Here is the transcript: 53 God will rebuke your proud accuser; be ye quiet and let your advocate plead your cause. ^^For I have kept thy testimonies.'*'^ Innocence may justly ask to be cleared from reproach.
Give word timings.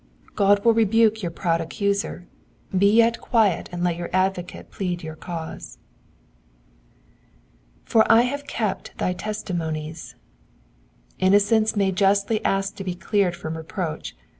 53 0.35 0.35
God 0.35 0.65
will 0.65 0.73
rebuke 0.73 1.21
your 1.21 1.29
proud 1.29 1.61
accuser; 1.61 2.27
be 2.75 3.03
ye 3.03 3.11
quiet 3.11 3.69
and 3.71 3.83
let 3.83 3.95
your 3.97 4.09
advocate 4.11 4.71
plead 4.71 5.03
your 5.03 5.15
cause. 5.15 5.77
^^For 7.87 8.03
I 8.09 8.23
have 8.23 8.47
kept 8.47 8.97
thy 8.97 9.13
testimonies.'*'^ 9.13 10.15
Innocence 11.19 11.75
may 11.75 11.91
justly 11.91 12.43
ask 12.43 12.75
to 12.77 12.83
be 12.83 12.95
cleared 12.95 13.35
from 13.35 13.55
reproach. 13.55 14.15